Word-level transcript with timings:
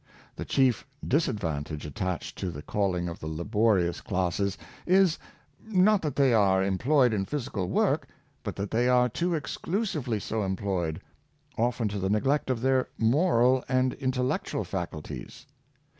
The 0.35 0.45
chief 0.45 0.83
disadvantage 1.07 1.85
attached 1.85 2.35
to 2.39 2.49
the 2.49 2.63
calling 2.63 3.07
of 3.07 3.19
the 3.19 3.27
laborious 3.27 4.01
classes 4.01 4.57
is, 4.87 5.19
not 5.63 6.01
that 6.01 6.15
they 6.15 6.33
are 6.33 6.63
em 6.63 6.79
ployed 6.79 7.13
in 7.13 7.23
physical 7.25 7.69
work, 7.69 8.07
but 8.41 8.55
that 8.55 8.71
they 8.71 8.89
are 8.89 9.09
too 9.09 9.29
exclu 9.39 9.85
sively 9.85 10.19
so 10.19 10.41
employed, 10.41 11.01
often 11.55 11.87
to 11.89 11.99
the 11.99 12.09
neglect 12.09 12.49
of 12.49 12.61
their 12.61 12.89
moral 12.97 13.63
and 13.69 13.93
intellectual 13.93 14.63
faculties. 14.63 15.45